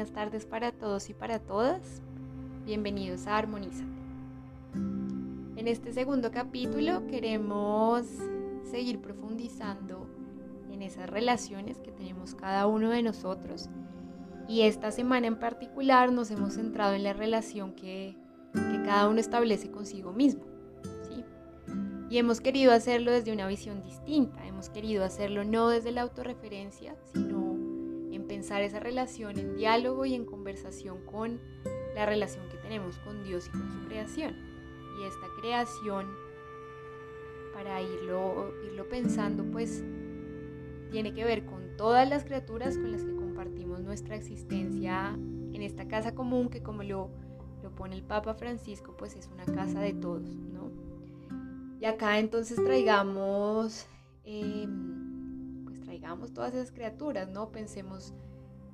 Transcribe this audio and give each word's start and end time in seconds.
Buenas 0.00 0.14
tardes 0.14 0.46
para 0.46 0.72
todos 0.72 1.10
y 1.10 1.12
para 1.12 1.40
todas. 1.40 2.00
Bienvenidos 2.64 3.26
a 3.26 3.36
Armonízate. 3.36 3.84
En 5.56 5.68
este 5.68 5.92
segundo 5.92 6.30
capítulo 6.30 7.06
queremos 7.06 8.06
seguir 8.70 9.02
profundizando 9.02 10.06
en 10.70 10.80
esas 10.80 11.10
relaciones 11.10 11.80
que 11.80 11.92
tenemos 11.92 12.34
cada 12.34 12.66
uno 12.66 12.88
de 12.88 13.02
nosotros. 13.02 13.68
Y 14.48 14.62
esta 14.62 14.90
semana 14.90 15.26
en 15.26 15.38
particular 15.38 16.10
nos 16.12 16.30
hemos 16.30 16.54
centrado 16.54 16.94
en 16.94 17.04
la 17.04 17.12
relación 17.12 17.74
que, 17.74 18.16
que 18.54 18.82
cada 18.82 19.06
uno 19.06 19.20
establece 19.20 19.70
consigo 19.70 20.14
mismo. 20.14 20.44
¿sí? 21.10 21.22
Y 22.08 22.16
hemos 22.16 22.40
querido 22.40 22.72
hacerlo 22.72 23.10
desde 23.10 23.34
una 23.34 23.46
visión 23.46 23.82
distinta. 23.82 24.46
Hemos 24.46 24.70
querido 24.70 25.04
hacerlo 25.04 25.44
no 25.44 25.68
desde 25.68 25.92
la 25.92 26.00
autorreferencia, 26.00 26.96
sino 27.12 27.39
pensar 28.40 28.62
esa 28.62 28.80
relación 28.80 29.38
en 29.38 29.54
diálogo 29.54 30.06
y 30.06 30.14
en 30.14 30.24
conversación 30.24 31.04
con 31.04 31.38
la 31.94 32.06
relación 32.06 32.48
que 32.48 32.56
tenemos 32.56 32.96
con 33.00 33.22
Dios 33.22 33.48
y 33.48 33.50
con 33.50 33.70
su 33.70 33.86
creación. 33.86 34.34
Y 34.98 35.04
esta 35.04 35.26
creación, 35.42 36.06
para 37.52 37.82
irlo, 37.82 38.54
irlo 38.64 38.88
pensando, 38.88 39.44
pues 39.44 39.84
tiene 40.90 41.12
que 41.12 41.22
ver 41.22 41.44
con 41.44 41.76
todas 41.76 42.08
las 42.08 42.24
criaturas 42.24 42.78
con 42.78 42.92
las 42.92 43.04
que 43.04 43.14
compartimos 43.14 43.82
nuestra 43.82 44.16
existencia 44.16 45.10
en 45.52 45.60
esta 45.60 45.86
casa 45.86 46.14
común 46.14 46.48
que 46.48 46.62
como 46.62 46.82
lo, 46.82 47.10
lo 47.62 47.74
pone 47.74 47.94
el 47.94 48.02
Papa 48.02 48.32
Francisco, 48.32 48.96
pues 48.96 49.16
es 49.16 49.28
una 49.28 49.44
casa 49.44 49.80
de 49.80 49.92
todos, 49.92 50.34
¿no? 50.34 50.70
Y 51.78 51.84
acá 51.84 52.18
entonces 52.18 52.56
traigamos... 52.64 53.86
Em, 54.24 55.66
traigamos 55.84 56.32
todas 56.32 56.54
esas 56.54 56.72
criaturas, 56.72 57.28
¿no? 57.28 57.50
Pensemos 57.50 58.14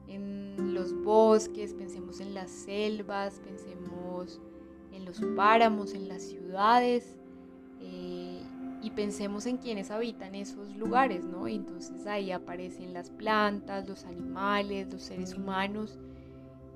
en 0.09 0.75
los 0.75 0.93
bosques, 1.03 1.75
pensemos 1.75 2.21
en 2.21 2.35
las 2.35 2.51
selvas, 2.51 3.41
pensemos 3.41 4.41
en 4.93 5.05
los 5.05 5.21
páramos, 5.37 5.95
en 5.95 6.09
las 6.09 6.23
ciudades 6.23 7.17
eh, 7.81 8.41
y 8.83 8.91
pensemos 8.91 9.47
en 9.47 9.59
quienes 9.59 9.91
habitan 9.91 10.35
esos 10.35 10.75
lugares, 10.77 11.25
¿no? 11.25 11.49
entonces 11.49 12.07
ahí 12.07 12.31
aparecen 12.31 12.93
las 12.93 13.11
plantas, 13.11 13.89
los 13.89 14.05
animales, 14.05 14.93
los 14.93 15.03
seres 15.03 15.35
humanos 15.35 15.99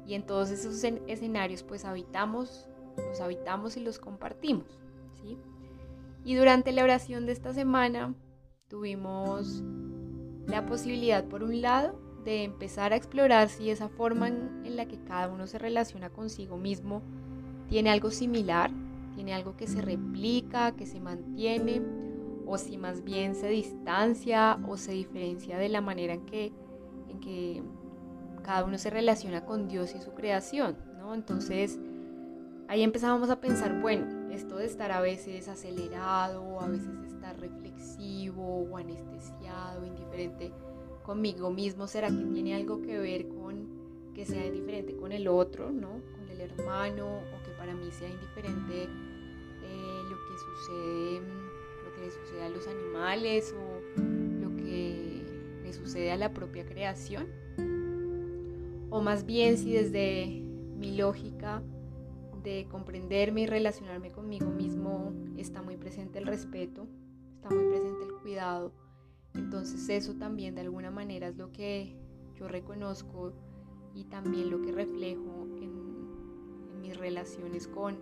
y 0.06 0.14
en 0.14 0.24
todos 0.24 0.50
esos 0.50 0.82
escenarios 1.06 1.62
pues 1.62 1.84
habitamos, 1.84 2.68
los 2.96 3.20
habitamos 3.20 3.76
y 3.76 3.80
los 3.80 3.98
compartimos, 3.98 4.66
¿sí? 5.22 5.38
Y 6.24 6.34
durante 6.34 6.72
la 6.72 6.84
oración 6.84 7.26
de 7.26 7.32
esta 7.32 7.54
semana 7.54 8.14
tuvimos 8.68 9.62
la 10.46 10.66
posibilidad, 10.66 11.24
por 11.24 11.42
un 11.42 11.62
lado, 11.62 11.98
de 12.24 12.44
empezar 12.44 12.92
a 12.92 12.96
explorar 12.96 13.48
si 13.48 13.70
esa 13.70 13.88
forma 13.88 14.28
en, 14.28 14.76
la 14.76 14.86
que 14.86 14.98
cada 15.02 15.28
uno 15.28 15.46
se 15.46 15.58
relaciona 15.58 16.10
consigo 16.10 16.56
mismo 16.56 17.02
tiene 17.68 17.90
algo 17.90 18.10
similar, 18.10 18.70
tiene 19.14 19.34
algo 19.34 19.56
que 19.56 19.66
se 19.66 19.80
replica, 19.80 20.72
que 20.72 20.86
se 20.86 21.00
mantiene, 21.00 21.82
o 22.46 22.58
si 22.58 22.78
más 22.78 23.04
bien 23.04 23.34
se 23.34 23.48
distancia 23.48 24.58
o 24.68 24.76
se 24.76 24.92
diferencia 24.92 25.56
de 25.56 25.68
la 25.68 25.80
manera 25.80 26.14
en 26.14 26.26
que, 26.26 26.52
en 27.08 27.20
que 27.20 27.62
cada 28.42 28.64
uno 28.64 28.76
se 28.78 28.90
relaciona 28.90 29.44
con 29.44 29.68
Dios 29.68 29.94
y 29.94 30.00
su 30.00 30.14
creación. 30.14 30.76
¿no? 30.98 31.14
Entonces, 31.14 31.78
ahí 32.66 32.82
empezábamos 32.82 33.30
a 33.30 33.40
pensar, 33.40 33.80
bueno, 33.80 34.32
esto 34.32 34.56
de 34.56 34.66
estar 34.66 34.90
a 34.90 35.00
veces 35.00 35.48
acelerado, 35.48 36.60
a 36.60 36.66
veces 36.66 36.90
estar 37.06 37.38
reflexivo 37.38 38.66
o 38.68 38.76
anestesiado, 38.76 39.86
indiferente 39.86 40.52
conmigo 41.10 41.50
mismo, 41.50 41.88
¿será 41.88 42.06
que 42.06 42.24
tiene 42.32 42.54
algo 42.54 42.82
que 42.82 42.96
ver 42.96 43.26
con 43.26 43.66
que 44.14 44.24
sea 44.24 44.46
indiferente 44.46 44.94
con 44.94 45.10
el 45.10 45.26
otro, 45.26 45.72
¿no? 45.72 45.88
Con 45.88 46.28
el 46.30 46.40
hermano, 46.40 47.16
o 47.16 47.42
que 47.44 47.50
para 47.58 47.74
mí 47.74 47.90
sea 47.90 48.08
indiferente 48.08 48.84
eh, 48.84 50.02
lo 50.08 50.16
que 50.16 50.38
sucede, 50.38 51.20
lo 51.84 51.92
que 51.96 52.00
le 52.02 52.10
sucede 52.12 52.42
a 52.44 52.48
los 52.48 52.68
animales 52.68 53.52
o 53.58 53.98
lo 54.40 54.56
que 54.56 55.24
le 55.64 55.72
sucede 55.72 56.12
a 56.12 56.16
la 56.16 56.32
propia 56.32 56.64
creación. 56.64 57.26
O 58.90 59.00
más 59.00 59.26
bien 59.26 59.58
si 59.58 59.72
desde 59.72 60.44
mi 60.78 60.96
lógica 60.96 61.60
de 62.44 62.68
comprenderme 62.70 63.40
y 63.40 63.46
relacionarme 63.48 64.12
conmigo 64.12 64.48
mismo 64.48 65.12
está 65.36 65.60
muy 65.60 65.76
presente 65.76 66.20
el 66.20 66.26
respeto, 66.28 66.86
está 67.34 67.52
muy 67.52 67.64
presente 67.64 68.04
el 68.04 68.12
cuidado. 68.22 68.89
Entonces 69.34 69.88
eso 69.88 70.14
también 70.14 70.54
de 70.54 70.62
alguna 70.62 70.90
manera 70.90 71.28
es 71.28 71.36
lo 71.36 71.52
que 71.52 71.96
yo 72.34 72.48
reconozco 72.48 73.32
y 73.94 74.04
también 74.04 74.50
lo 74.50 74.60
que 74.62 74.72
reflejo 74.72 75.46
en, 75.60 76.80
mis 76.80 76.96
relaciones 76.96 77.68
con, 77.68 77.98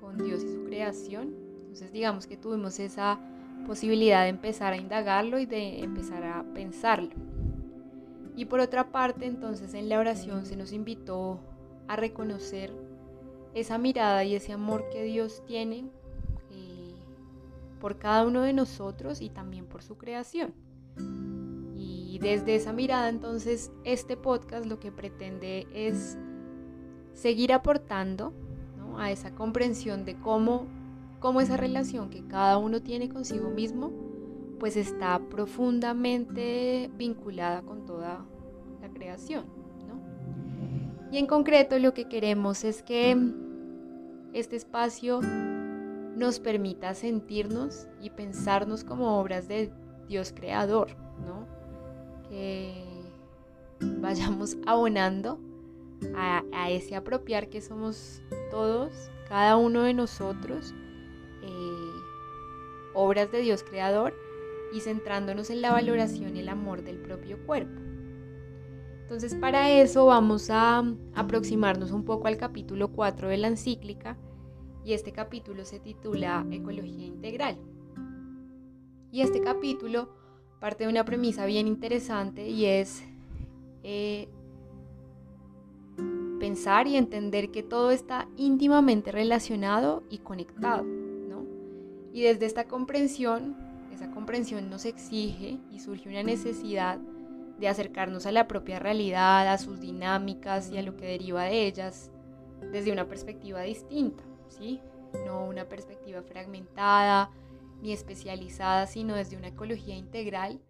con 0.00 0.18
Dios 0.18 0.42
y 0.42 0.52
su 0.52 0.64
creación. 0.64 1.34
Entonces 1.60 1.92
digamos 1.92 2.26
que 2.26 2.36
tuvimos 2.36 2.80
esa 2.80 3.20
posibilidad 3.66 4.24
de 4.24 4.30
empezar 4.30 4.72
a 4.72 4.76
indagarlo 4.76 5.38
y 5.38 5.46
de 5.46 5.80
empezar 5.80 6.24
a 6.24 6.44
pensarlo. 6.52 7.10
Y 8.36 8.46
por 8.46 8.60
otra 8.60 8.90
parte, 8.90 9.26
entonces 9.26 9.74
en 9.74 9.88
la 9.88 9.98
oración 9.98 10.46
se 10.46 10.56
nos 10.56 10.72
invitó 10.72 11.40
a 11.88 11.96
reconocer 11.96 12.72
esa 13.54 13.78
mirada 13.78 14.24
y 14.24 14.34
ese 14.34 14.52
amor 14.52 14.88
que 14.90 15.02
Dios 15.04 15.42
tiene 15.46 15.90
por 17.80 17.98
cada 17.98 18.24
uno 18.24 18.42
de 18.42 18.52
nosotros 18.52 19.20
y 19.20 19.30
también 19.30 19.66
por 19.66 19.82
su 19.82 19.96
creación. 19.96 20.54
Y 21.74 22.18
desde 22.20 22.54
esa 22.54 22.72
mirada 22.72 23.08
entonces 23.08 23.72
este 23.84 24.16
podcast 24.16 24.66
lo 24.66 24.78
que 24.78 24.92
pretende 24.92 25.66
es 25.72 26.18
seguir 27.14 27.52
aportando 27.52 28.32
a 28.98 29.10
esa 29.10 29.34
comprensión 29.34 30.04
de 30.04 30.14
cómo, 30.16 30.66
cómo 31.18 31.40
esa 31.40 31.56
relación 31.56 32.10
que 32.10 32.26
cada 32.26 32.58
uno 32.58 32.82
tiene 32.82 33.08
consigo 33.08 33.50
mismo 33.50 33.90
pues 34.60 34.76
está 34.76 35.18
profundamente 35.18 36.90
vinculada 36.96 37.62
con 37.62 37.86
toda 37.86 38.24
la 38.82 38.88
creación. 38.90 39.46
Y 41.12 41.18
en 41.18 41.26
concreto 41.26 41.76
lo 41.78 41.92
que 41.92 42.04
queremos 42.04 42.62
es 42.62 42.82
que 42.82 43.16
este 44.32 44.54
espacio 44.54 45.20
nos 46.16 46.40
permita 46.40 46.94
sentirnos 46.94 47.86
y 48.00 48.10
pensarnos 48.10 48.84
como 48.84 49.18
obras 49.20 49.48
de 49.48 49.72
Dios 50.08 50.32
creador, 50.34 50.96
¿no? 51.24 51.46
Que 52.28 52.84
vayamos 54.00 54.56
abonando 54.66 55.38
a, 56.16 56.70
ese 56.70 56.96
apropiar 56.96 57.48
que 57.48 57.60
somos 57.60 58.22
todos, 58.50 59.10
cada 59.28 59.56
uno 59.56 59.82
de 59.82 59.94
nosotros, 59.94 60.74
eh, 61.42 61.90
obras 62.94 63.30
de 63.32 63.40
Dios 63.40 63.62
creador 63.62 64.14
y 64.72 64.80
centrándonos 64.80 65.50
en 65.50 65.62
la 65.62 65.72
valoración 65.72 66.36
y 66.36 66.40
el 66.40 66.48
amor 66.48 66.82
del 66.82 66.98
propio 66.98 67.44
cuerpo. 67.44 67.80
Entonces 69.02 69.34
para 69.34 69.70
eso 69.70 70.06
vamos 70.06 70.50
a 70.50 70.84
aproximarnos 71.14 71.90
un 71.90 72.04
poco 72.04 72.28
al 72.28 72.36
capítulo 72.36 72.88
4 72.92 73.28
de 73.28 73.36
la 73.38 73.48
encíclica 73.48 74.16
y 74.84 74.92
este 74.92 75.12
capítulo 75.12 75.64
se 75.64 75.78
titula 75.80 76.46
Ecología 76.50 77.06
Integral. 77.06 77.56
Y 79.12 79.22
este 79.22 79.40
capítulo 79.40 80.08
parte 80.60 80.84
de 80.84 80.90
una 80.90 81.04
premisa 81.04 81.46
bien 81.46 81.66
interesante 81.66 82.48
y 82.48 82.66
es 82.66 83.02
eh, 83.82 84.28
pensar 86.38 86.86
y 86.86 86.96
entender 86.96 87.50
que 87.50 87.62
todo 87.62 87.90
está 87.90 88.28
íntimamente 88.36 89.10
relacionado 89.10 90.04
y 90.10 90.18
conectado. 90.18 90.84
¿no? 90.84 91.44
Y 92.12 92.22
desde 92.22 92.46
esta 92.46 92.64
comprensión, 92.64 93.56
esa 93.92 94.10
comprensión 94.10 94.70
nos 94.70 94.84
exige 94.84 95.58
y 95.70 95.80
surge 95.80 96.08
una 96.08 96.22
necesidad 96.22 96.98
de 97.58 97.68
acercarnos 97.68 98.26
a 98.26 98.32
la 98.32 98.48
propia 98.48 98.78
realidad, 98.78 99.46
a 99.48 99.58
sus 99.58 99.80
dinámicas 99.80 100.70
y 100.70 100.78
a 100.78 100.82
lo 100.82 100.96
que 100.96 101.06
deriva 101.06 101.44
de 101.44 101.66
ellas 101.66 102.10
desde 102.72 102.92
una 102.92 103.06
perspectiva 103.06 103.62
distinta, 103.62 104.22
¿sí? 104.50 104.80
No 105.26 105.44
una 105.44 105.68
perspectiva 105.68 106.22
fragmentada 106.22 107.30
ni 107.82 107.92
especializada, 107.92 108.86
sino 108.86 109.14
desde 109.14 109.36
una 109.36 109.48
ecología 109.48 109.96
integral 109.96 110.60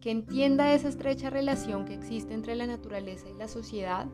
que 0.00 0.10
entienda 0.10 0.72
esa 0.72 0.88
estrecha 0.88 1.30
relación 1.30 1.84
que 1.84 1.94
existe 1.94 2.34
entre 2.34 2.54
la 2.54 2.66
naturaleza 2.66 3.28
y 3.28 3.34
la 3.34 3.48
sociedad 3.48 4.06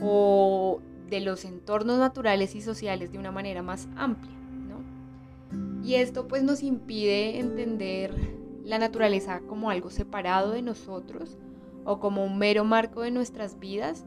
o 0.00 0.80
de 1.08 1.20
los 1.20 1.44
entornos 1.44 1.98
naturales 1.98 2.54
y 2.54 2.60
sociales 2.60 3.10
de 3.10 3.18
una 3.18 3.32
manera 3.32 3.62
más 3.62 3.88
amplia. 3.96 4.36
¿no? 4.68 5.84
Y 5.84 5.94
esto 5.94 6.28
pues 6.28 6.42
nos 6.42 6.62
impide 6.62 7.40
entender 7.40 8.14
la 8.64 8.78
naturaleza 8.78 9.40
como 9.48 9.70
algo 9.70 9.90
separado 9.90 10.52
de 10.52 10.62
nosotros 10.62 11.38
o 11.84 11.98
como 11.98 12.24
un 12.24 12.38
mero 12.38 12.64
marco 12.64 13.00
de 13.00 13.10
nuestras 13.10 13.58
vidas, 13.58 14.04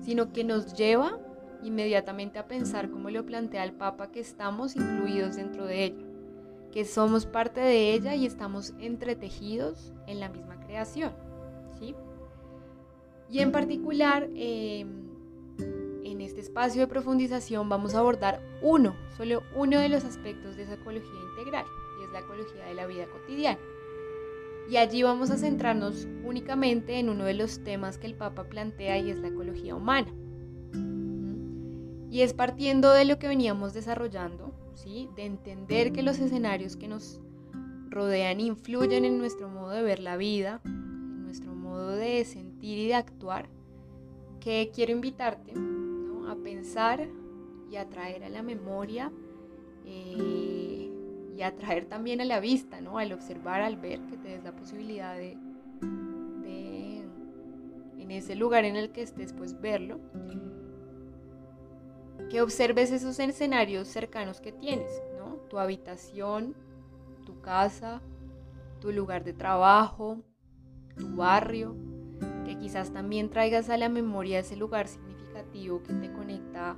sino 0.00 0.32
que 0.32 0.44
nos 0.44 0.74
lleva 0.74 1.18
inmediatamente 1.62 2.38
a 2.38 2.46
pensar, 2.46 2.90
como 2.90 3.10
lo 3.10 3.24
plantea 3.24 3.64
el 3.64 3.72
Papa, 3.72 4.10
que 4.10 4.20
estamos 4.20 4.76
incluidos 4.76 5.36
dentro 5.36 5.66
de 5.66 5.84
ella, 5.84 6.06
que 6.72 6.84
somos 6.84 7.26
parte 7.26 7.60
de 7.60 7.92
ella 7.92 8.14
y 8.14 8.26
estamos 8.26 8.74
entretejidos 8.78 9.92
en 10.06 10.20
la 10.20 10.28
misma 10.28 10.58
creación. 10.60 11.12
¿sí? 11.78 11.94
Y 13.30 13.40
en 13.40 13.52
particular, 13.52 14.28
em, 14.34 15.04
en 16.04 16.20
este 16.20 16.40
espacio 16.40 16.80
de 16.80 16.86
profundización 16.86 17.68
vamos 17.68 17.94
a 17.94 18.00
abordar 18.00 18.40
uno, 18.62 18.94
solo 19.16 19.42
uno 19.56 19.80
de 19.80 19.88
los 19.88 20.04
aspectos 20.04 20.56
de 20.56 20.64
esa 20.64 20.74
ecología 20.74 21.20
integral, 21.30 21.64
y 22.00 22.04
es 22.04 22.12
la 22.12 22.20
ecología 22.20 22.64
de 22.66 22.74
la 22.74 22.86
vida 22.86 23.06
cotidiana. 23.06 23.58
Y 24.68 24.76
allí 24.76 25.02
vamos 25.02 25.30
a 25.30 25.36
centrarnos 25.36 26.08
únicamente 26.24 26.98
en 26.98 27.10
uno 27.10 27.24
de 27.24 27.34
los 27.34 27.62
temas 27.62 27.98
que 27.98 28.06
el 28.06 28.14
Papa 28.14 28.44
plantea 28.44 28.98
y 28.98 29.10
es 29.10 29.18
la 29.18 29.28
ecología 29.28 29.74
humana. 29.74 30.12
Y 32.14 32.22
es 32.22 32.32
partiendo 32.32 32.92
de 32.92 33.04
lo 33.04 33.18
que 33.18 33.26
veníamos 33.26 33.74
desarrollando, 33.74 34.52
¿sí? 34.74 35.08
de 35.16 35.24
entender 35.24 35.92
que 35.92 36.04
los 36.04 36.20
escenarios 36.20 36.76
que 36.76 36.86
nos 36.86 37.20
rodean 37.88 38.38
influyen 38.38 39.04
en 39.04 39.18
nuestro 39.18 39.48
modo 39.48 39.70
de 39.70 39.82
ver 39.82 39.98
la 39.98 40.16
vida, 40.16 40.60
en 40.64 41.24
nuestro 41.24 41.56
modo 41.56 41.88
de 41.88 42.24
sentir 42.24 42.78
y 42.78 42.86
de 42.86 42.94
actuar, 42.94 43.48
que 44.38 44.70
quiero 44.72 44.92
invitarte 44.92 45.54
a 46.28 46.36
pensar 46.36 47.08
y 47.68 47.74
a 47.74 47.88
traer 47.88 48.22
a 48.22 48.28
la 48.28 48.44
memoria 48.44 49.10
eh, 49.84 50.92
y 51.36 51.42
a 51.42 51.56
traer 51.56 51.86
también 51.86 52.20
a 52.20 52.24
la 52.24 52.38
vista, 52.38 52.80
¿no? 52.80 52.98
al 52.98 53.12
observar, 53.12 53.60
al 53.60 53.76
ver, 53.76 53.98
que 54.02 54.16
te 54.18 54.28
des 54.28 54.44
la 54.44 54.54
posibilidad 54.54 55.16
de, 55.16 55.36
de 56.44 57.02
en 57.98 58.10
ese 58.12 58.36
lugar 58.36 58.64
en 58.64 58.76
el 58.76 58.92
que 58.92 59.02
estés, 59.02 59.32
pues 59.32 59.60
verlo 59.60 59.98
que 62.30 62.40
observes 62.40 62.90
esos 62.90 63.18
escenarios 63.18 63.88
cercanos 63.88 64.40
que 64.40 64.52
tienes, 64.52 65.02
¿no? 65.18 65.36
Tu 65.48 65.58
habitación, 65.58 66.54
tu 67.24 67.40
casa, 67.40 68.00
tu 68.80 68.92
lugar 68.92 69.24
de 69.24 69.32
trabajo, 69.32 70.18
tu 70.96 71.16
barrio, 71.16 71.74
que 72.44 72.56
quizás 72.58 72.92
también 72.92 73.30
traigas 73.30 73.70
a 73.70 73.76
la 73.76 73.88
memoria 73.88 74.40
ese 74.40 74.56
lugar 74.56 74.88
significativo 74.88 75.82
que 75.82 75.94
te 75.94 76.12
conecta 76.12 76.76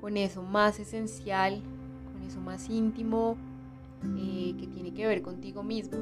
con 0.00 0.16
eso 0.16 0.42
más 0.42 0.78
esencial, 0.78 1.62
con 2.12 2.22
eso 2.22 2.40
más 2.40 2.68
íntimo, 2.68 3.36
eh, 4.18 4.54
que 4.58 4.66
tiene 4.66 4.92
que 4.92 5.06
ver 5.06 5.22
contigo 5.22 5.62
mismo. 5.62 5.98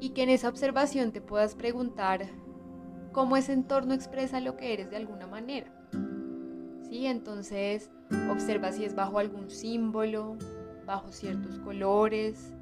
Y 0.00 0.10
que 0.10 0.22
en 0.22 0.28
esa 0.30 0.48
observación 0.48 1.12
te 1.12 1.20
puedas 1.20 1.54
preguntar 1.54 2.26
cómo 3.14 3.36
ese 3.36 3.52
entorno 3.52 3.94
expresa 3.94 4.40
lo 4.40 4.56
que 4.56 4.74
eres 4.74 4.90
de 4.90 4.96
alguna 4.96 5.26
manera. 5.26 5.72
¿Sí? 6.82 7.06
Entonces 7.06 7.90
observa 8.30 8.72
si 8.72 8.84
es 8.84 8.94
bajo 8.94 9.18
algún 9.18 9.48
símbolo, 9.48 10.36
bajo 10.84 11.12
ciertos 11.12 11.58
colores, 11.60 12.52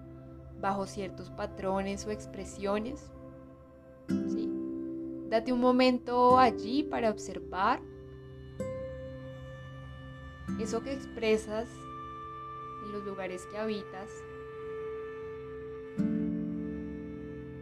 bajo 0.61 0.87
ciertos 0.87 1.31
patrones 1.31 2.07
o 2.07 2.11
expresiones. 2.11 3.11
¿Sí? 4.09 4.49
Date 5.29 5.53
un 5.53 5.61
momento 5.61 6.39
allí 6.39 6.83
para 6.85 7.11
observar 7.11 7.81
eso 10.61 10.83
que 10.83 10.93
expresas 10.93 11.69
en 12.85 12.93
los 12.93 13.05
lugares 13.05 13.47
que 13.47 13.57
habitas. 13.57 14.11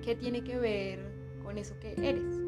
¿Qué 0.03 0.17
tiene 0.17 0.43
que 0.43 0.59
ver 0.59 1.39
con 1.45 1.57
eso 1.57 1.79
que 1.79 1.93
eres? 1.93 2.40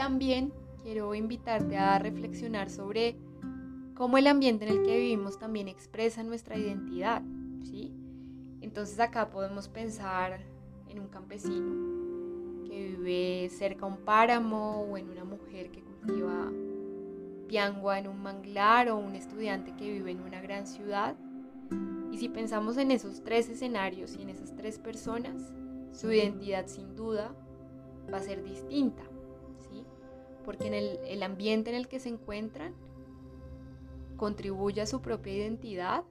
También 0.00 0.50
quiero 0.82 1.14
invitarte 1.14 1.76
a 1.76 1.98
reflexionar 1.98 2.70
sobre 2.70 3.18
cómo 3.94 4.16
el 4.16 4.28
ambiente 4.28 4.64
en 4.66 4.78
el 4.78 4.82
que 4.82 4.96
vivimos 4.96 5.38
también 5.38 5.68
expresa 5.68 6.22
nuestra 6.22 6.56
identidad, 6.56 7.20
¿sí? 7.64 7.92
Entonces 8.62 8.98
acá 8.98 9.28
podemos 9.28 9.68
pensar 9.68 10.40
en 10.88 11.00
un 11.00 11.08
campesino 11.08 12.64
que 12.66 12.96
vive 12.96 13.50
cerca 13.50 13.84
a 13.84 13.88
un 13.90 13.98
páramo 13.98 14.86
o 14.90 14.96
en 14.96 15.10
una 15.10 15.24
mujer 15.24 15.70
que 15.70 15.82
cultiva 15.82 16.50
piangua 17.46 17.98
en 17.98 18.08
un 18.08 18.22
manglar 18.22 18.88
o 18.88 18.96
un 18.96 19.14
estudiante 19.14 19.76
que 19.76 19.92
vive 19.92 20.12
en 20.12 20.22
una 20.22 20.40
gran 20.40 20.66
ciudad. 20.66 21.14
Y 22.10 22.16
si 22.16 22.30
pensamos 22.30 22.78
en 22.78 22.90
esos 22.90 23.22
tres 23.22 23.50
escenarios 23.50 24.16
y 24.16 24.22
en 24.22 24.30
esas 24.30 24.56
tres 24.56 24.78
personas, 24.78 25.52
su 25.92 26.10
identidad 26.10 26.68
sin 26.68 26.96
duda 26.96 27.34
va 28.10 28.16
a 28.16 28.22
ser 28.22 28.42
distinta 28.42 29.09
porque 30.50 30.66
en 30.66 30.74
el, 30.74 31.22
ambiente 31.22 31.70
en 31.70 31.76
el 31.76 31.86
que 31.86 32.00
se 32.00 32.08
encuentran 32.08 32.74
contribuye 34.16 34.80
a 34.80 34.86
su 34.86 35.00
propia 35.00 35.32
identidad 35.32 36.02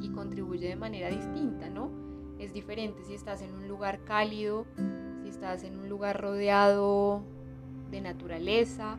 y 0.00 0.10
contribuye 0.10 0.68
de 0.68 0.76
manera 0.76 1.08
distinta, 1.08 1.68
¿no? 1.68 1.90
Es 2.38 2.52
diferente 2.52 3.02
si 3.02 3.12
estás 3.12 3.42
en 3.42 3.52
un 3.52 3.66
lugar 3.66 4.04
cálido, 4.04 4.66
si 5.24 5.30
estás 5.30 5.64
en 5.64 5.80
un 5.80 5.88
lugar 5.88 6.22
rodeado 6.22 7.24
de 7.90 8.00
naturaleza 8.00 8.96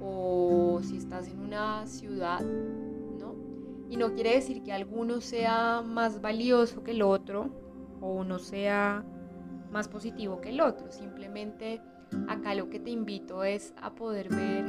o 0.00 0.80
si 0.82 0.96
estás 0.96 1.28
en 1.28 1.38
una 1.38 1.86
ciudad, 1.86 2.40
¿no? 2.40 3.36
Y 3.88 3.96
no 3.98 4.14
quiere 4.14 4.34
decir 4.34 4.64
que 4.64 4.72
alguno 4.72 5.20
sea 5.20 5.80
más 5.80 6.20
valioso 6.20 6.82
que 6.82 6.90
el 6.90 7.02
otro 7.02 7.50
o 8.00 8.14
uno 8.14 8.40
sea 8.40 9.04
más 9.70 9.86
positivo 9.86 10.40
que 10.40 10.48
el 10.48 10.60
otro, 10.60 10.90
simplemente 10.90 11.80
Acá 12.28 12.54
lo 12.54 12.70
que 12.70 12.80
te 12.80 12.90
invito 12.90 13.44
es 13.44 13.72
a 13.80 13.94
poder 13.94 14.28
ver 14.28 14.64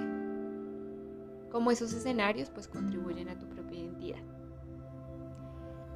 cómo 1.51 1.71
esos 1.71 1.93
escenarios 1.93 2.49
pues 2.49 2.67
contribuyen 2.67 3.29
a 3.29 3.37
tu 3.37 3.47
propia 3.47 3.79
identidad. 3.79 4.23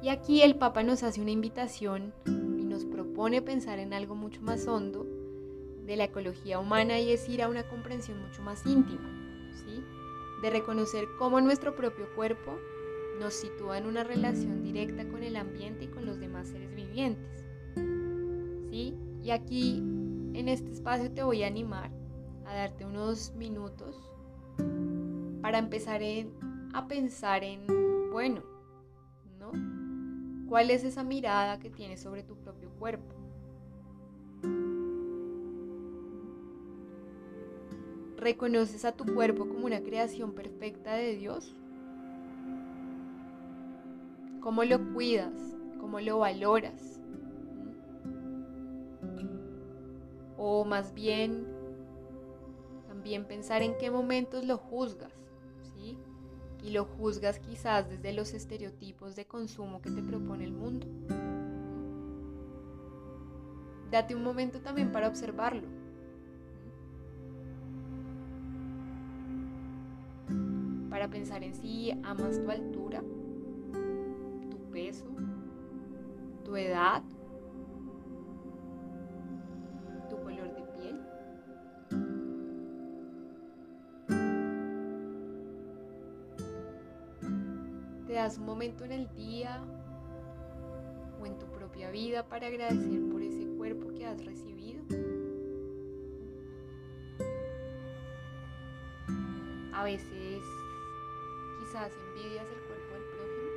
Y 0.02 0.08
aquí 0.08 0.42
el 0.42 0.56
Papa 0.56 0.82
nos 0.82 1.02
hace 1.02 1.20
una 1.20 1.30
invitación 1.30 2.12
y 2.26 2.64
nos 2.64 2.84
propone 2.84 3.42
pensar 3.42 3.78
en 3.78 3.94
algo 3.94 4.14
mucho 4.14 4.42
más 4.42 4.66
hondo 4.66 5.06
de 5.86 5.96
la 5.96 6.04
ecología 6.04 6.58
humana 6.58 7.00
y 7.00 7.10
es 7.10 7.28
ir 7.28 7.42
a 7.42 7.48
una 7.48 7.66
comprensión 7.68 8.20
mucho 8.20 8.42
más 8.42 8.64
íntima, 8.66 9.08
¿sí? 9.64 9.82
de 10.42 10.50
reconocer 10.50 11.06
cómo 11.18 11.40
nuestro 11.40 11.74
propio 11.74 12.06
cuerpo 12.14 12.58
nos 13.18 13.34
sitúa 13.34 13.78
en 13.78 13.86
una 13.86 14.04
relación 14.04 14.62
directa 14.62 15.08
con 15.08 15.22
el 15.22 15.36
ambiente 15.36 15.84
y 15.84 15.88
con 15.88 16.04
los 16.04 16.20
demás 16.20 16.48
seres 16.48 16.74
vivientes. 16.74 17.46
¿sí? 18.70 18.94
Y 19.22 19.30
aquí 19.30 19.82
en 20.36 20.50
este 20.50 20.70
espacio 20.70 21.10
te 21.10 21.22
voy 21.22 21.42
a 21.42 21.46
animar 21.46 21.90
a 22.44 22.54
darte 22.54 22.84
unos 22.84 23.32
minutos 23.36 23.96
para 25.40 25.58
empezar 25.58 26.02
a 26.74 26.88
pensar 26.88 27.42
en, 27.42 27.66
bueno, 28.12 28.42
¿no? 29.38 29.52
¿Cuál 30.46 30.70
es 30.70 30.84
esa 30.84 31.02
mirada 31.02 31.58
que 31.58 31.70
tienes 31.70 32.00
sobre 32.02 32.22
tu 32.22 32.36
propio 32.36 32.68
cuerpo? 32.78 33.14
¿Reconoces 38.18 38.84
a 38.84 38.92
tu 38.92 39.06
cuerpo 39.06 39.48
como 39.48 39.64
una 39.64 39.80
creación 39.80 40.34
perfecta 40.34 40.94
de 40.94 41.16
Dios? 41.16 41.56
¿Cómo 44.40 44.64
lo 44.64 44.92
cuidas? 44.92 45.56
¿Cómo 45.80 45.98
lo 46.00 46.18
valoras? 46.18 47.00
O 50.58 50.64
más 50.64 50.94
bien, 50.94 51.46
también 52.88 53.26
pensar 53.26 53.60
en 53.60 53.76
qué 53.76 53.90
momentos 53.90 54.46
lo 54.46 54.56
juzgas, 54.56 55.12
¿sí? 55.74 55.98
Y 56.64 56.70
lo 56.70 56.86
juzgas 56.86 57.38
quizás 57.38 57.90
desde 57.90 58.14
los 58.14 58.32
estereotipos 58.32 59.16
de 59.16 59.26
consumo 59.26 59.82
que 59.82 59.90
te 59.90 60.02
propone 60.02 60.44
el 60.44 60.52
mundo. 60.54 60.86
Date 63.90 64.14
un 64.14 64.24
momento 64.24 64.62
también 64.62 64.92
para 64.92 65.08
observarlo. 65.08 65.68
Para 70.88 71.10
pensar 71.10 71.44
en 71.44 71.54
si 71.54 71.90
amas 72.02 72.42
tu 72.42 72.50
altura, 72.50 73.02
tu 74.50 74.56
peso, 74.70 75.04
tu 76.46 76.56
edad 76.56 77.02
das 88.16 88.38
un 88.38 88.46
momento 88.46 88.82
en 88.84 88.92
el 88.92 89.12
día 89.14 89.62
o 91.20 91.26
en 91.26 91.36
tu 91.38 91.44
propia 91.52 91.90
vida 91.90 92.26
para 92.26 92.46
agradecer 92.46 93.10
por 93.10 93.20
ese 93.20 93.46
cuerpo 93.58 93.92
que 93.92 94.06
has 94.06 94.24
recibido. 94.24 94.82
A 99.74 99.84
veces 99.84 100.40
quizás 101.60 101.92
envidias 102.08 102.46
el 102.48 102.60
cuerpo 102.66 102.94
del 102.94 103.04
prójimo. 103.12 103.50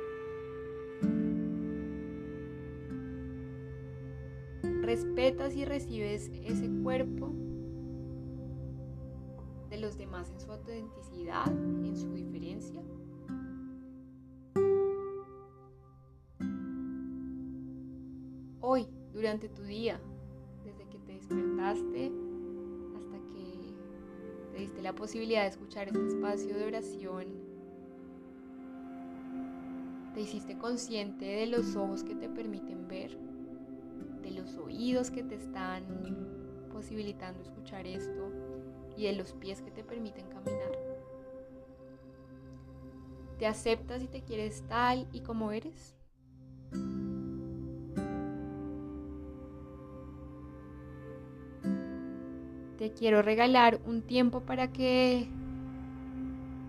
Respetas 4.82 5.56
y 5.56 5.64
recibes 5.64 6.30
ese 6.44 6.68
cuerpo 6.82 7.32
de 9.70 9.78
los 9.78 9.96
demás 9.96 10.28
en 10.30 10.40
su 10.40 10.52
autenticidad, 10.52 11.46
en 11.48 11.96
su 11.96 12.12
diferencia. 12.12 12.82
Durante 19.20 19.50
tu 19.50 19.62
día, 19.62 20.00
desde 20.64 20.86
que 20.88 20.98
te 20.98 21.12
despertaste 21.12 22.10
hasta 22.96 23.18
que 23.34 23.74
te 24.50 24.58
diste 24.58 24.80
la 24.80 24.94
posibilidad 24.94 25.42
de 25.42 25.48
escuchar 25.48 25.88
este 25.88 26.06
espacio 26.06 26.56
de 26.56 26.64
oración. 26.64 27.26
Te 30.14 30.22
hiciste 30.22 30.56
consciente 30.56 31.26
de 31.26 31.46
los 31.46 31.76
ojos 31.76 32.02
que 32.02 32.14
te 32.14 32.30
permiten 32.30 32.88
ver, 32.88 33.18
de 34.22 34.30
los 34.30 34.56
oídos 34.56 35.10
que 35.10 35.22
te 35.22 35.34
están 35.34 35.84
posibilitando 36.72 37.42
escuchar 37.42 37.86
esto 37.86 38.32
y 38.96 39.04
de 39.04 39.12
los 39.12 39.34
pies 39.34 39.60
que 39.60 39.70
te 39.70 39.84
permiten 39.84 40.26
caminar. 40.28 40.78
¿Te 43.38 43.46
aceptas 43.46 44.02
y 44.02 44.08
te 44.08 44.22
quieres 44.22 44.64
tal 44.66 45.06
y 45.12 45.20
como 45.20 45.52
eres? 45.52 45.94
Te 52.80 52.92
quiero 52.92 53.20
regalar 53.20 53.78
un 53.86 54.00
tiempo 54.00 54.40
para 54.40 54.72
que 54.72 55.28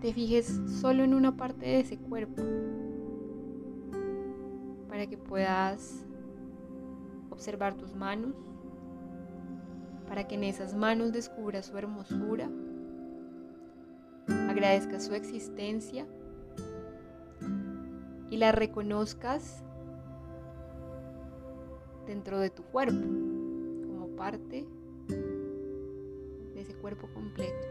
te 0.02 0.12
fijes 0.12 0.60
solo 0.82 1.04
en 1.04 1.14
una 1.14 1.38
parte 1.38 1.64
de 1.64 1.80
ese 1.80 1.96
cuerpo, 1.96 2.42
para 4.90 5.06
que 5.06 5.16
puedas 5.16 6.04
observar 7.30 7.72
tus 7.76 7.94
manos, 7.94 8.34
para 10.06 10.28
que 10.28 10.34
en 10.34 10.44
esas 10.44 10.74
manos 10.74 11.12
descubras 11.12 11.64
su 11.64 11.78
hermosura, 11.78 12.50
agradezcas 14.50 15.06
su 15.06 15.14
existencia 15.14 16.06
y 18.28 18.36
la 18.36 18.52
reconozcas 18.52 19.64
dentro 22.06 22.38
de 22.38 22.50
tu 22.50 22.64
cuerpo 22.64 23.00
como 23.86 24.08
parte 24.14 24.66
cuerpo 26.82 27.08
completo. 27.14 27.66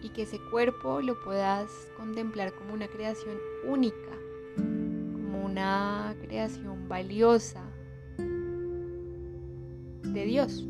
Y 0.00 0.08
que 0.10 0.22
ese 0.22 0.38
cuerpo 0.50 1.02
lo 1.02 1.22
puedas 1.22 1.68
contemplar 1.96 2.54
como 2.54 2.72
una 2.72 2.88
creación 2.88 3.36
única, 3.66 4.16
como 4.56 5.44
una 5.44 6.16
creación 6.22 6.88
valiosa 6.88 7.62
de 8.16 10.24
Dios. 10.24 10.64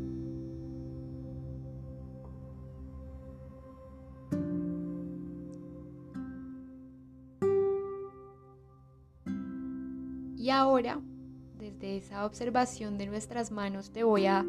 Y 10.35 10.49
ahora, 10.49 10.99
desde 11.57 11.95
esa 11.95 12.25
observación 12.25 12.97
de 12.97 13.07
nuestras 13.07 13.49
manos, 13.49 13.91
te 13.91 14.03
voy 14.03 14.25
a 14.25 14.45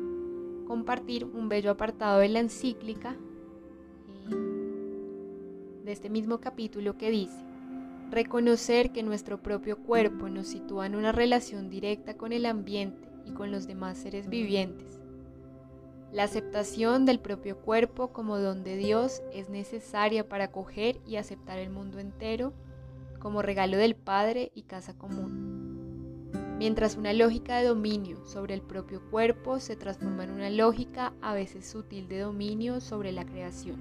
compartir 0.65 1.25
un 1.25 1.49
bello 1.49 1.71
apartado 1.71 2.19
de 2.19 2.29
la 2.29 2.41
encíclica 2.41 3.17
eh, 4.31 4.35
de 5.85 5.93
este 5.93 6.11
mismo 6.11 6.39
capítulo 6.39 6.97
que 6.97 7.11
dice, 7.11 7.45
reconocer 8.11 8.93
que 8.93 9.03
nuestro 9.03 9.43
propio 9.43 9.79
cuerpo 9.79 10.29
nos 10.29 10.49
sitúa 10.49 10.87
en 10.87 10.97
una 10.97 11.13
relación 11.13 11.71
directa 11.71 12.17
con 12.17 12.33
el 12.33 12.47
ambiente 12.47 13.09
y 13.25 13.33
con 13.33 13.51
los 13.51 13.67
demás 13.67 13.99
seres 13.99 14.29
vivientes. 14.29 15.01
La 16.13 16.25
aceptación 16.25 17.07
del 17.07 17.19
propio 17.19 17.59
cuerpo 17.59 18.13
como 18.13 18.39
don 18.39 18.63
de 18.63 18.77
Dios 18.77 19.23
es 19.33 19.49
necesaria 19.49 20.29
para 20.29 20.45
acoger 20.45 21.01
y 21.07 21.17
aceptar 21.17 21.59
el 21.59 21.71
mundo 21.71 21.99
entero 21.99 22.53
como 23.19 23.43
regalo 23.43 23.77
del 23.79 23.97
Padre 23.97 24.53
y 24.55 24.63
casa 24.63 24.97
común 24.97 25.54
mientras 26.65 26.97
una 26.97 27.13
lógica 27.13 27.59
de 27.59 27.67
dominio 27.67 28.25
sobre 28.25 28.55
el 28.55 28.63
propio 28.63 29.03
cuerpo 29.11 29.61
se 29.61 29.77
transforma 29.77 30.25
en 30.25 30.31
una 30.31 30.49
lógica 30.49 31.13
a 31.21 31.35
veces 31.35 31.69
sutil 31.69 32.09
de 32.09 32.21
dominio 32.21 32.81
sobre 32.81 33.13
la 33.13 33.27
creación. 33.27 33.77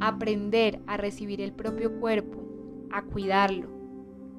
Aprender 0.00 0.80
a 0.86 0.96
recibir 0.96 1.42
el 1.42 1.52
propio 1.52 2.00
cuerpo, 2.00 2.42
a 2.90 3.02
cuidarlo 3.02 3.68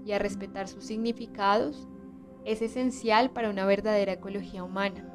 y 0.04 0.14
a 0.14 0.18
respetar 0.18 0.68
sus 0.68 0.86
significados 0.86 1.88
es 2.46 2.64
esencial 2.64 3.30
para 3.30 3.52
una 3.52 3.68
verdadera 3.68 4.14
ecología 4.14 4.64
humana. 4.64 5.08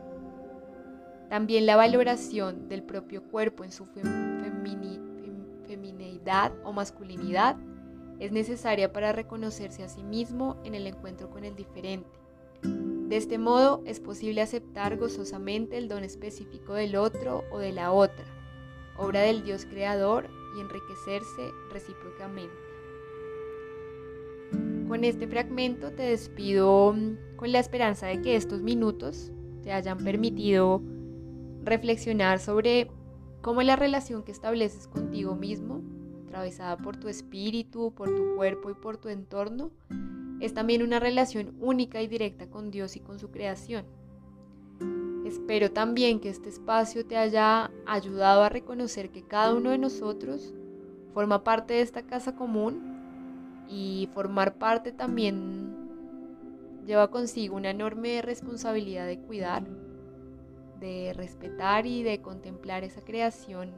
También 1.30 1.66
la 1.66 1.74
valoración 1.74 2.68
del 2.68 2.84
propio 2.84 3.24
cuerpo 3.24 3.64
en 3.64 3.72
su 3.72 3.86
femineidad 5.66 6.52
o 6.62 6.72
masculinidad 6.72 7.56
es 8.18 8.32
necesaria 8.32 8.92
para 8.92 9.12
reconocerse 9.12 9.82
a 9.82 9.88
sí 9.88 10.02
mismo 10.02 10.56
en 10.64 10.74
el 10.74 10.86
encuentro 10.86 11.30
con 11.30 11.44
el 11.44 11.56
diferente. 11.56 12.08
De 12.62 13.16
este 13.16 13.38
modo 13.38 13.82
es 13.84 14.00
posible 14.00 14.40
aceptar 14.40 14.96
gozosamente 14.96 15.76
el 15.76 15.88
don 15.88 16.04
específico 16.04 16.74
del 16.74 16.96
otro 16.96 17.44
o 17.52 17.58
de 17.58 17.72
la 17.72 17.92
otra, 17.92 18.24
obra 18.96 19.20
del 19.20 19.44
Dios 19.44 19.66
creador 19.66 20.28
y 20.56 20.60
enriquecerse 20.60 21.50
recíprocamente. 21.70 22.54
Con 24.88 25.04
este 25.04 25.26
fragmento 25.26 25.92
te 25.92 26.02
despido 26.02 26.92
mm, 26.92 27.36
con 27.36 27.52
la 27.52 27.58
esperanza 27.58 28.06
de 28.06 28.22
que 28.22 28.36
estos 28.36 28.62
minutos 28.62 29.32
te 29.62 29.72
hayan 29.72 29.98
permitido 29.98 30.82
reflexionar 31.62 32.38
sobre 32.38 32.90
cómo 33.42 33.62
la 33.62 33.76
relación 33.76 34.22
que 34.22 34.32
estableces 34.32 34.88
contigo 34.88 35.36
mismo 35.36 35.82
atravesada 36.34 36.76
por 36.76 36.96
tu 36.96 37.08
espíritu, 37.08 37.92
por 37.94 38.12
tu 38.12 38.34
cuerpo 38.34 38.68
y 38.68 38.74
por 38.74 38.96
tu 38.96 39.08
entorno, 39.08 39.70
es 40.40 40.52
también 40.52 40.82
una 40.82 40.98
relación 40.98 41.54
única 41.60 42.02
y 42.02 42.08
directa 42.08 42.48
con 42.50 42.72
Dios 42.72 42.96
y 42.96 43.00
con 43.00 43.20
su 43.20 43.30
creación. 43.30 43.84
Espero 45.24 45.70
también 45.70 46.18
que 46.18 46.30
este 46.30 46.48
espacio 46.48 47.06
te 47.06 47.16
haya 47.16 47.70
ayudado 47.86 48.42
a 48.42 48.48
reconocer 48.48 49.10
que 49.10 49.22
cada 49.22 49.54
uno 49.54 49.70
de 49.70 49.78
nosotros 49.78 50.52
forma 51.12 51.44
parte 51.44 51.74
de 51.74 51.82
esta 51.82 52.02
casa 52.02 52.34
común 52.34 52.82
y 53.68 54.08
formar 54.12 54.58
parte 54.58 54.90
también 54.90 55.72
lleva 56.84 57.12
consigo 57.12 57.54
una 57.54 57.70
enorme 57.70 58.22
responsabilidad 58.22 59.06
de 59.06 59.20
cuidar, 59.20 59.62
de 60.80 61.12
respetar 61.14 61.86
y 61.86 62.02
de 62.02 62.20
contemplar 62.20 62.82
esa 62.82 63.02
creación, 63.02 63.70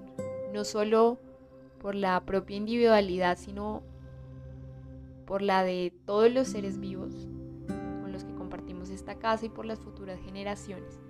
no 0.54 0.64
solo 0.64 1.18
por 1.80 1.94
la 1.94 2.20
propia 2.24 2.56
individualidad, 2.56 3.38
sino 3.38 3.82
por 5.26 5.42
la 5.42 5.64
de 5.64 5.92
todos 6.04 6.32
los 6.32 6.48
seres 6.48 6.78
vivos 6.78 7.26
con 8.02 8.12
los 8.12 8.24
que 8.24 8.34
compartimos 8.34 8.90
esta 8.90 9.16
casa 9.16 9.46
y 9.46 9.48
por 9.48 9.66
las 9.66 9.80
futuras 9.80 10.20
generaciones. 10.20 11.00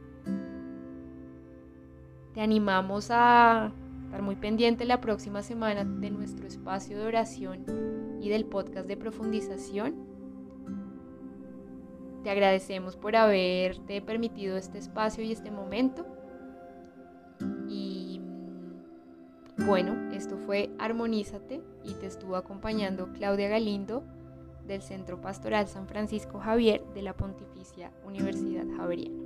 Te 2.34 2.40
animamos 2.40 3.08
a 3.10 3.72
estar 4.04 4.22
muy 4.22 4.36
pendiente 4.36 4.84
la 4.84 5.00
próxima 5.00 5.42
semana 5.42 5.84
de 5.84 6.10
nuestro 6.10 6.46
espacio 6.46 6.98
de 6.98 7.06
oración 7.06 7.64
y 8.20 8.28
del 8.28 8.44
podcast 8.44 8.86
de 8.86 8.96
profundización. 8.96 9.94
Te 12.22 12.30
agradecemos 12.30 12.96
por 12.96 13.16
haberte 13.16 14.00
permitido 14.02 14.56
este 14.56 14.78
espacio 14.78 15.22
y 15.22 15.32
este 15.32 15.50
momento. 15.50 16.06
Bueno, 19.66 19.96
esto 20.12 20.38
fue 20.38 20.70
Armonízate 20.78 21.60
y 21.82 21.94
te 21.94 22.06
estuvo 22.06 22.36
acompañando 22.36 23.12
Claudia 23.12 23.48
Galindo 23.48 24.04
del 24.64 24.80
Centro 24.80 25.20
Pastoral 25.20 25.66
San 25.66 25.88
Francisco 25.88 26.38
Javier 26.38 26.84
de 26.94 27.02
la 27.02 27.14
Pontificia 27.14 27.90
Universidad 28.06 28.64
Javeriana. 28.76 29.25